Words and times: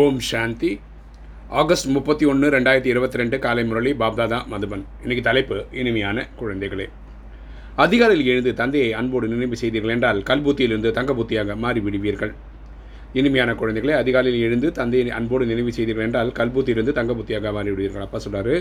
ஓம் 0.00 0.18
சாந்தி. 0.28 0.70
August 1.60 1.86
முப்பத்தி 1.94 2.24
ஒன்று 2.30 2.46
ரெண்டாயிரத்தி 2.54 2.90
இருபத்தி 2.92 3.18
ரெண்டு 3.20 3.36
காலை 3.44 3.62
முரளி 3.68 3.90
பாப்தாதா 4.00 4.38
மதுபன். 4.52 4.82
இன்னைக்கு 5.02 5.22
தலைப்பு 5.28 5.56
இனிமையான 5.80 6.24
குழந்தைகளே. 6.40 6.86
அதிகாலையில் 7.84 8.28
எழுந்து 8.32 8.52
தந்தையை 8.60 8.90
அன்போடு 9.00 9.28
நினைவு 9.28 9.56
செய்தீர்கள் 9.60 9.92
என்றால் 9.94 10.20
கல்புத்தியிலிருந்து 10.30 10.90
தங்கபுத்தியாக 10.98 11.56
மாறிவிடுவீர்கள். 11.62 12.32
இனிமையான 13.20 13.54
குழந்தைகளே 13.60 13.94
அதிகாலையில் 14.02 14.44
எழுந்து 14.48 14.70
தந்தையை 14.80 15.14
அன்போடு 15.20 15.46
நினைவு 15.52 15.72
செய்தீர்கள் 15.78 16.06
என்றால் 16.08 16.32
கல்புத்தியிலிருந்து 16.40 16.96
தங்கபுத்தியாக 16.98 17.52
மாறிவிடுவீர்கள். 17.58 18.04
அப்பா 18.06 18.20
சொல்கிறாரு 18.26 18.56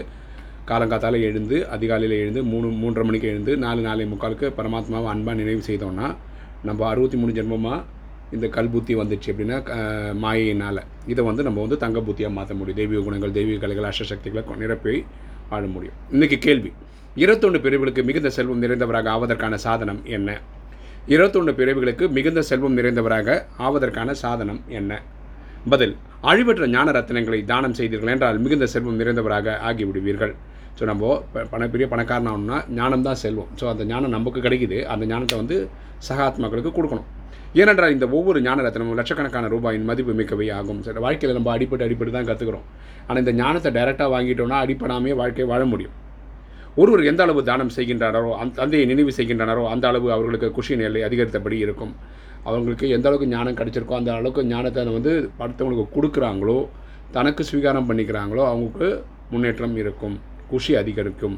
காலங்காத்தால் 0.71 1.19
எழுந்து 1.31 1.59
அதிகாலையில் 1.77 2.17
எழுந்து 2.21 2.43
மூணு 2.53 2.69
மூன்றரை 2.83 3.07
மணிக்கு 3.09 3.31
எழுந்து 3.33 3.55
நாலு 3.65 3.83
நாலு 3.87 4.07
முக்காலுக்கு 4.13 4.53
பரமாத்மாவை 4.59 5.09
அன்பாக 5.15 5.37
நினைவு 5.41 5.63
செய்தோம்னா 5.69 6.09
நம்ம 6.69 6.87
அறுபத்தி 6.93 7.19
மூணு 7.23 7.35
ஜென்மமாக 7.39 7.81
இந்த 8.31 8.47
கல்புத்தி 8.47 8.95
வந்துச்சு 8.97 9.27
அப்படின்னா 9.27 9.61
மாயினால் 9.61 10.15
மாயையினால். 10.21 10.81
இதை 11.07 11.25
வந்து 11.25 11.43
நம்ம 11.43 11.59
வந்து 11.59 11.77
தங்க 11.77 11.99
புத்தியாக 11.99 12.31
மாற்ற 12.31 12.55
முடியும். 12.55 12.77
தெய்வீக 12.77 13.03
குணங்கள் 13.03 13.31
தெய்வீக 13.31 13.59
கலைகள் 13.59 13.89
அஷ்டசக்திகளை 13.89 14.57
நிரப்பி 14.57 15.05
வாழ 15.49 15.65
முடியும். 15.65 15.93
இன்றைக்கி 16.11 16.37
கேள்வி. 16.37 16.73
இருபத்தொன்று 17.15 17.61
பிரிவுகளுக்கு 17.61 18.03
மிகுந்த 18.03 18.29
செல்வம் 18.29 18.61
நிறைந்தவராக 18.61 19.07
ஆவதற்கான 19.07 19.53
சாதனம் 19.53 20.01
என்ன? 20.05 20.41
இருபத்தொன்று 21.07 21.53
பிரிவுகளுக்கு 21.53 22.09
மிகுந்த 22.09 22.41
செல்வம் 22.41 22.77
நிறைந்தவராக 22.77 23.45
ஆவதற்கான 23.59 24.11
சாதனம் 24.11 24.61
என்ன? 24.67 25.01
பதில். 25.69 25.95
அழிவற்ற 26.23 26.67
ஞான 26.67 26.91
ரத்தினங்களை 26.91 27.45
தானம் 27.45 27.73
செய்தீர்கள் 27.73 28.13
என்றால் 28.13 28.39
மிகுந்த 28.39 28.65
செல்வம் 28.65 28.99
நிறைந்தவராக 28.99 29.57
ஆகிவிடுவீர்கள். 29.67 30.35
ஸோ 30.79 30.83
நம்ம 30.83 31.23
ப- 31.33 31.43
பண 31.43 31.67
பெரிய 31.67 31.89
பணக்காரன் 31.89 32.27
ஆகணும்னா 32.27 32.69
ஞானம் 32.69 33.01
தான் 33.01 33.15
செல்வம். 33.15 33.47
ஸோ 33.59 33.69
அந்த 33.69 33.85
ஞானம் 33.85 34.09
நமக்கு 34.09 34.41
கிடைக்குது. 34.41 34.83
அந்த 34.83 35.05
ஞானத்தை 35.05 35.37
வந்து 35.37 35.69
சகாத்மாக்களுக்கு 36.09 36.71
கொடுக்கணும். 36.71 37.03
ஏனென்றால் 37.61 37.93
இந்த 37.95 38.05
ஒவ்வொரு 38.17 38.39
ஞான 38.47 38.63
ரத்னமும் 38.65 38.97
லட்சக்கணக்கான 38.99 39.49
ரூபாயின் 39.53 39.85
மதிப்பு 39.89 40.13
மிக்கவை 40.19 40.47
ஆகும். 40.59 40.79
சரி 40.85 41.01
வாழ்க்கையில் 41.05 41.37
நம்ம 41.37 41.51
அடிப்பட்டு 41.55 41.85
அடிப்பட்டு 41.87 42.13
தான் 42.17 42.27
கற்றுக்குறோம் 42.29 42.65
ஆனால் 43.07 43.21
இந்த 43.23 43.33
ஞானத்தை 43.41 43.69
டைரெக்டாக 43.77 44.09
வாங்கிட்டோம்னா 44.15 44.59
அடிப்படாமே 44.65 45.13
வாழ்க்கையை 45.21 45.47
வாழ 45.53 45.63
முடியும். 45.73 45.95
ஒருவர் 46.81 47.03
எந்த 47.11 47.21
அளவு 47.25 47.41
தானம் 47.49 47.73
செய்கின்றனரோ 47.77 48.31
அந்த 48.41 48.53
தந்தையை 48.61 48.85
நினைவு 48.91 49.11
செய்கின்றனரோ 49.17 49.63
அந்த 49.73 49.85
அளவு 49.91 50.07
அவர்களுக்கு 50.15 50.47
குஷி 50.57 50.75
நிலை 50.81 51.01
அதிகரித்தபடி 51.07 51.57
இருக்கும். 51.65 51.93
அவங்களுக்கு 52.47 52.85
எந்த 52.95 53.07
அளவுக்கு 53.09 53.29
ஞானம் 53.35 53.57
கிடைச்சிருக்கோ 53.59 53.95
அந்த 54.01 54.11
அளவுக்கு 54.17 54.43
ஞானத்தை 54.53 54.81
வந்து 54.97 55.13
அடுத்தவங்களுக்கு 55.43 55.87
கொடுக்குறாங்களோ 55.95 56.57
தனக்கு 57.17 57.41
ஸ்வீகாரம் 57.49 57.89
பண்ணிக்கிறாங்களோ 57.89 58.43
அவங்களுக்கு 58.51 58.89
முன்னேற்றம் 59.33 59.77
இருக்கும் 59.83 60.15
குஷி 60.51 60.73
அதிகரிக்கும். 60.81 61.37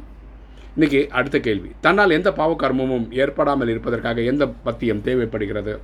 இன்றைக்கி 0.77 1.07
அடுத்த 1.07 1.39
கேள்வி. 1.39 1.69
தன்னால் 1.81 2.11
எந்த 2.11 2.29
பாவகர்மமும் 2.31 3.05
ஏற்படாமல் 3.21 3.67
இருப்பதற்காக 3.67 4.21
எந்த 4.21 4.47
பத்தியம் 4.47 5.01
தேவைப்படுகிறது? 5.01 5.79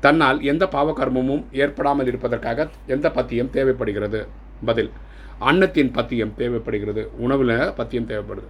தன்னால் 0.00 0.42
எந்த 0.42 0.68
பாவகர்மமும் 0.72 1.42
ஏற்படாமல் 1.52 2.06
இருப்பதற்காக 2.06 2.68
எந்த 2.86 3.10
பத்தியம் 3.10 3.50
தேவைப்படுகிறது? 3.50 4.20
பதில் 4.64 4.90
அன்னத்தின் 5.38 5.90
பத்தியம் 5.90 6.34
தேவைப்படுகிறது. 6.36 7.10
உணவில் 7.18 7.72
பத்தியம் 7.74 8.08
தேவைப்படுது. 8.12 8.48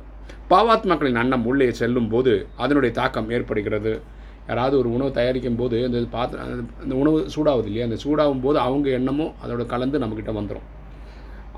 பாவாத்மாக்களின் 0.51 1.21
அன்னம் 1.23 1.47
உள்ளே 1.47 1.73
செல்லும் 1.73 2.09
போது 2.09 2.47
அதனுடைய 2.57 2.95
தாக்கம் 2.95 3.31
ஏற்படுகிறது. 3.31 4.01
யாராவது 4.49 4.79
ஒரு 4.79 4.93
உணவு 4.93 5.11
தயாரிக்கும் 5.13 5.57
போது 5.57 5.85
அந்த 5.85 6.07
பாத்திர 6.11 6.43
அந்த 6.83 6.95
உணவு 6.95 7.27
சூடாகுது 7.37 7.71
இல்லையா 7.71 7.89
அந்த 7.91 7.99
சூடாகும் 8.05 8.43
போது 8.43 8.59
அவங்க 8.59 8.91
எண்ணமும் 8.91 9.35
அதோட 9.45 9.67
கலந்து 9.67 9.99
நம்மக்கிட்ட 9.99 10.35
வந்துடும் 10.41 10.69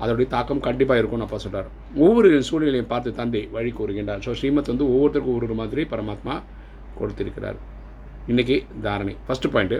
அதோடைய 0.01 0.27
தாக்கம் 0.35 0.63
கண்டிப்பாக 0.67 0.99
இருக்கும்னு 1.01 1.25
அப்பா 1.27 1.39
சொல்கிறார் 1.45 1.69
ஒவ்வொரு 2.05 2.29
சூழ்நிலையும் 2.49 2.91
பார்த்து 2.93 3.17
தந்தை 3.19 3.41
வழி 3.55 3.71
கூறுகின்றார். 3.79 4.21
ஸோ 4.25 4.33
ஸ்ரீமத் 4.39 4.71
வந்து 4.73 4.87
ஒவ்வொருத்தருக்கும் 4.93 5.35
ஒவ்வொரு 5.35 5.57
மாதிரி 5.61 5.83
பரமாத்மா 5.93 6.35
கொடுத்திருக்கிறார். 6.99 7.57
இன்றைக்கி 8.31 8.57
தாரணை. 8.85 9.15
ஃபஸ்ட்டு 9.27 9.51
பாயிண்ட்டு 9.55 9.79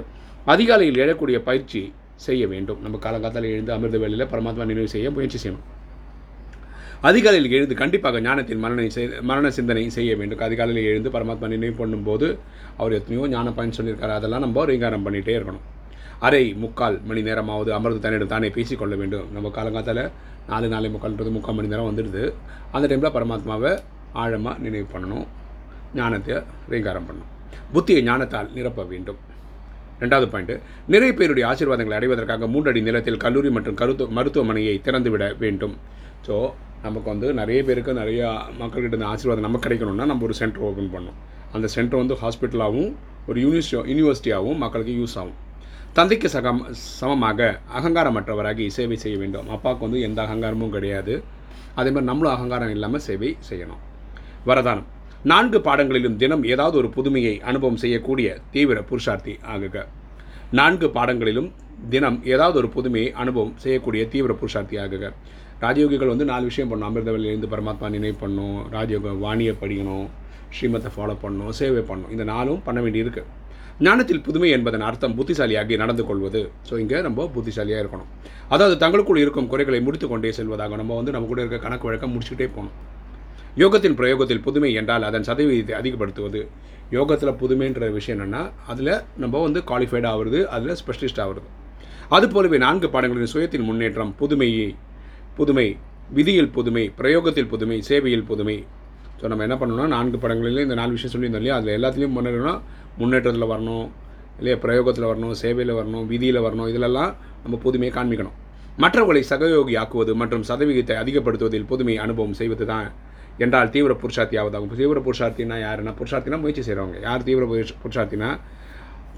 அதிகாலையில் 0.53 1.01
எழக்கூடிய 1.05 1.38
பயிற்சி 1.47 1.81
செய்ய 2.25 2.43
வேண்டும். 2.51 2.79
நம்ம 2.83 2.99
காலங்காத்தால் 3.05 3.49
எழுந்து 3.53 3.73
அமிர்த 3.77 3.97
வேலையில் 4.03 4.29
பரமாத்மா 4.33 4.65
நினைவு 4.71 4.93
செய்ய 4.95 5.07
முயற்சி 5.15 5.39
செய்யணும். 5.43 5.65
அதிகாலையில் 7.07 7.55
எழுந்து 7.57 7.75
கண்டிப்பாக 7.81 8.19
ஞானத்தின் 8.27 8.61
மரணை 8.63 8.85
செய் 8.95 9.09
மரண 9.29 9.47
சிந்தனை 9.57 9.83
செய்ய 9.97 10.11
வேண்டும். 10.19 10.43
அதிகாலையில் 10.47 10.88
எழுந்து 10.91 11.09
பரமாத்மா 11.16 11.47
நினைவு 11.56 11.75
பண்ணும்போது 11.81 12.27
அவர் 12.81 12.95
எத்தனையோ 13.00 13.27
ஞான 13.33 13.51
பயன் 13.57 13.77
சொல்லியிருக்காரு. 13.79 14.16
அதெல்லாம் 14.19 14.45
நம்ம 14.45 14.66
ரீங்காரம் 14.72 15.06
பண்ணிகிட்டே 15.07 15.35
இருக்கணும். 15.39 15.66
அரை 16.25 16.44
முக்கால் 16.61 16.95
மணி 17.09 17.22
நேரமாவது 17.28 17.69
அமர்ந்து 17.78 18.00
தன்னிடம் 18.03 18.31
தானே 18.33 18.47
பேசிக்கொள்ள 18.57 18.94
வேண்டும். 19.01 19.25
நம்ம 19.35 19.51
காலங்காத்தால் 19.57 20.03
நாலு 20.51 20.67
நாலு 20.73 20.88
முக்கால்ன்றது 20.94 21.31
முக்கால் 21.35 21.57
மணி 21.57 21.72
நேரம் 21.73 21.89
வந்துடுது. 21.89 22.23
அந்த 22.75 22.85
டைமில் 22.91 23.16
பரமாத்மாவை 23.17 23.72
ஆழமாக 24.22 24.56
நினைவு 24.66 24.88
பண்ணணும். 24.94 25.25
ஞானத்தை 26.00 26.35
ரீங்காரம் 26.73 27.07
பண்ணணும். 27.09 27.31
புத்தியை 27.73 28.01
ஞானத்தால் 28.09 28.50
நிரப்ப 28.57 28.85
வேண்டும். 28.94 29.19
ரெண்டாவது 30.01 30.27
பாயிண்ட் 30.33 30.53
நிறைய 30.94 31.11
பேருடைய 31.19 31.45
ஆசீர்வாதங்களை 31.51 31.95
அடைவதற்காக 32.00 32.47
மூன்றடி 32.53 32.81
நிலத்தில் 32.88 33.23
கல்லூரி 33.23 33.50
மற்றும் 33.56 33.77
கருத்து 33.81 34.06
மருத்துவமனையை 34.17 34.75
திறந்துவிட 34.88 35.25
வேண்டும். 35.44 35.75
ஸோ 36.27 36.35
நமக்கு 36.85 37.07
வந்து 37.13 37.27
நிறைய 37.39 37.59
பேருக்கு 37.67 38.00
நிறையா 38.01 38.27
மக்கள்கிட்ட 38.61 39.00
இந்த 39.00 39.09
ஆசீர்வாதம் 39.13 39.47
நமக்கு 39.47 39.66
கிடைக்கணும்னா 39.66 40.06
நம்ம 40.11 40.25
ஒரு 40.27 40.35
சென்டர் 40.41 40.63
ஓப்பன் 40.67 40.94
பண்ணணும். 40.94 41.17
அந்த 41.57 41.67
சென்டர் 41.75 42.01
வந்து 42.03 42.17
ஹாஸ்பிட்டலாகவும் 42.23 42.91
ஒரு 43.29 43.38
யூனிவர்சிட்டி 43.44 43.91
யூனிவர்சிட்டியாகவும் 43.91 44.61
மக்களுக்கு 44.63 44.95
யூஸ் 45.01 45.17
ஆகும். 45.22 45.38
தந்தைக்கு 45.96 46.30
சகம் 46.30 46.62
சமமாக 46.72 47.59
அகங்காரமற்றவராகி 47.78 48.68
சேவை 48.68 48.98
செய்ய 48.98 49.18
வேண்டும். 49.18 49.48
அப்பாவுக்கு 49.50 49.86
வந்து 49.86 50.02
எந்த 50.02 50.20
அகங்காரமும் 50.25 50.74
கிடையாது. 50.75 51.14
அதே 51.80 51.90
மாதிரி 51.90 52.09
நம்மளும் 52.09 52.34
அகங்காரம் 52.36 52.74
இல்லாமல் 52.75 53.03
சேவை 53.08 53.38
செய்யணும். 53.50 53.81
வரதானம். 54.50 54.88
நான்கு 55.24 55.59
பாடங்களிலும் 55.62 56.18
தினம் 56.18 56.44
ஏதாவது 56.44 56.78
ஒரு 56.78 56.90
புதுமையை 56.90 57.42
அனுபவம் 57.42 57.80
செய்யக்கூடிய 57.84 58.38
தீவிர 58.52 58.84
புருஷார்த்தி 58.90 59.34
ஆகுக. 59.53 59.86
நான்கு 60.52 60.90
பாடங்களிலும் 60.98 61.50
தினம் 61.90 62.19
ஏதாவது 62.34 62.58
ஒரு 62.58 62.69
புதுமையை 62.75 63.09
அனுபவம் 63.12 63.56
செய்யக்கூடிய 63.64 64.04
தீவிர 64.08 64.34
புருஷார்த்தி 64.42 64.78
ஆகுக. 64.84 65.12
ராஜயோகிகள் 65.62 66.14
வந்து 66.14 66.25
நாலு 66.25 66.44
விஷயம் 66.44 66.69
பண்ணணும் 66.72 66.90
அமிர்தவெளியிலேருந்து 66.90 67.52
பரமாத்மா 67.54 67.90
நினைவு 67.90 68.18
பண்ணணும் 68.22 68.58
ராஜயோக 68.75 69.14
வாணியை 69.25 69.56
படிக்கணும். 69.62 70.08
ஸ்ரீமத்தை 70.56 70.90
ஃபாலோ 70.96 71.16
பண்ணணும் 71.24 71.50
சேவை 71.59 71.84
பண்ணணும் 71.90 72.14
இந்த 72.16 72.24
நாளும் 72.24 72.64
பண்ண 72.64 72.81
வேண்டியிருக்கு. 72.81 73.24
ஞானத்தில் 73.85 74.21
புதுமை 74.25 74.49
என்பதன் 74.55 74.85
அர்த்தம் 74.89 75.15
புத்திசாலியாகி 75.17 75.75
நடந்து 75.81 76.03
கொள்வது. 76.05 76.39
ஸோ 76.67 76.73
இங்கே 76.83 76.99
நம்ம 77.07 77.25
புத்திசாலியாக 77.35 77.81
இருக்கணும். 77.83 78.07
அதாவது 78.53 78.75
தங்களுக்குள் 78.83 79.19
இருக்கும் 79.23 79.49
குறைகளை 79.51 79.79
முடித்து 79.88 80.07
கொண்டே 80.11 80.29
செல்வதாக 80.38 80.77
நம்ம 80.81 80.95
வந்து 80.99 81.13
நம்ம 81.15 81.27
கூட 81.31 81.41
இருக்க 81.43 81.59
கணக்கு 81.65 81.88
வழக்கம் 81.88 82.11
முடிச்சுக்கிட்டே 82.13 82.47
போகணும். 82.55 82.77
யோகத்தின் 83.63 83.97
பிரயோகத்தில் 83.99 84.41
புதுமை 84.47 84.71
என்றால் 84.79 85.05
அதன் 85.09 85.27
சதவீதத்தை 85.29 85.75
அதிகப்படுத்துவது. 85.81 86.41
யோகத்தில் 86.97 87.38
புதுமைன்ற 87.41 87.91
விஷயம் 87.97 88.17
என்னென்னா 88.17 88.41
அதில் 88.73 88.93
நம்ம 89.23 89.41
வந்து 89.45 89.61
குவாலிஃபைட் 89.69 90.09
ஆகுறது 90.13 90.41
அதில் 90.55 90.77
ஸ்பெஷலிஸ்ட் 90.81 91.21
ஆகுறது. 91.25 91.47
அதுபோலவே 92.17 92.57
நான்கு 92.65 92.89
பாடங்களின் 92.95 93.31
சுயத்தின் 93.33 93.67
முன்னேற்றம் 93.69 94.13
புதுமையை 94.21 94.67
புதுமை 95.39 95.67
விதியில் 96.17 96.53
புதுமை 96.57 96.83
பிரயோகத்தில் 96.99 97.49
புதுமை 97.53 97.77
சேவையில் 97.89 98.27
புதுமை 98.29 98.57
ஸோ 99.19 99.25
நம்ம 99.31 99.44
என்ன 99.47 99.55
பண்ணணும்னா 99.61 99.88
நான்கு 99.95 100.17
படங்களில் 100.23 100.63
இந்த 100.66 100.75
நாலு 100.79 100.91
விஷயம் 100.95 101.13
சொல்லியிருந்தோம் 101.13 101.44
இல்லையா? 101.44 101.57
அதில் 101.59 101.75
எல்லாத்துலேயும் 101.78 102.16
முன்னேறணும்னா 102.17 102.55
முன்னேற்றத்தில் 103.01 103.50
வரணும் 103.53 103.88
இல்லையா? 104.39 104.57
பிரயோகத்தில் 104.63 105.09
வரணும் 105.11 105.33
சேவையில் 105.41 105.78
வரணும் 105.79 106.05
விதியில் 106.11 106.44
வரணும் 106.47 106.69
இதிலெல்லாம் 106.72 107.11
நம்ம 107.44 107.57
புதுமையை 107.66 107.91
காண்பிக்கணும். 107.97 108.35
மற்றவர்களை 108.83 109.22
சகயோகி 109.31 109.75
ஆக்குவது 109.83 110.11
மற்றும் 110.22 110.44
சதவிகிதத்தை 110.50 110.95
அதிகப்படுத்துவதில் 111.03 111.69
புதுமை 111.72 111.95
அனுபவம் 112.06 112.35
செய்வது 112.39 112.66
தான் 112.72 112.89
என்றால் 113.45 113.72
தீவிர 113.73 113.94
புருஷார்த்தி 114.01 114.38
ஆவதாகும் 114.41 114.77
தீவிர 114.81 115.00
புருஷார்த்தினா 115.07 115.57
யாருன்னா 115.63 115.91
புருஷார்த்தினா 116.00 116.38
முயற்சி 116.44 116.63
செய்கிறவங்க 116.67 117.00
யார் 117.07 117.25
தீவிர 117.27 117.45
புருஷார்த்தினா 117.83 118.29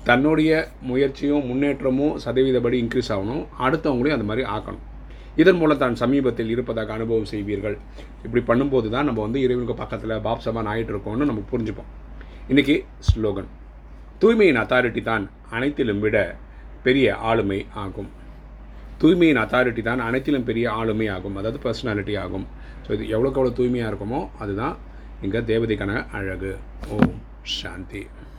தன்னுடைய 0.07 0.51
முயற்சியும் 0.89 1.47
முன்னேற்றமும் 1.49 2.13
சதவீதப்படி 2.25 2.77
இன்க்ரீஸ் 2.83 3.11
ஆகணும். 3.15 3.43
அடுத்தவங்களையும் 3.65 4.17
அந்த 4.17 4.27
மாதிரி 4.29 4.43
ஆக்கணும். 4.55 4.83
இதன் 5.41 5.59
மூலம் 5.62 5.81
தான் 5.84 5.95
சமீபத்தில் 6.01 6.51
இருப்பதாக 6.53 6.94
அனுபவம் 6.97 7.29
செய்வீர்கள். 7.31 7.78
இப்படி 8.25 8.41
பண்ணும்போது 8.50 8.90
தான் 8.95 9.07
நம்ம 9.09 9.22
வந்து 9.25 9.41
இறைவனுக்கு 9.45 9.75
பக்கத்தில் 9.81 10.16
பாப்சமாக 10.28 10.72
ஆகிட்டு 10.73 10.94
இருக்கோம்னு 10.94 11.29
நம்ம 11.31 11.44
புரிஞ்சுப்போம். 11.51 11.90
இன்றைக்கி 12.51 12.75
ஸ்லோகன். 13.09 13.50
தூய்மையின் 14.22 14.62
அத்தாரிட்டி 14.63 15.01
தான் 15.12 15.25
அனைத்திலும் 15.57 16.01
விட 16.06 16.18
பெரிய 16.85 17.16
ஆளுமை 17.29 17.59
ஆகும். 17.84 18.09
தூய்மையின் 19.01 19.41
அத்தாரிட்டி 19.44 19.81
தான் 19.89 20.01
அனைத்திலும் 20.07 20.48
பெரிய 20.50 20.65
ஆளுமை 20.80 21.07
ஆகும். 21.15 21.38
அதாவது 21.39 21.59
பர்சனாலிட்டி 21.65 22.15
ஆகும். 22.24 22.48
ஸோ 22.86 22.89
இது 22.98 23.06
எவ்வளோக்கு 23.15 23.39
எவ்வளோ 23.42 23.56
தூய்மையாக 23.59 23.92
இருக்குமோ 23.92 24.21
அதுதான் 24.44 24.75
இங்கே 25.25 25.42
தேவதைக்கான 25.51 25.94
அழகு. 26.19 26.51
ஓம் 26.95 27.18
சாந்தி. 27.57 28.03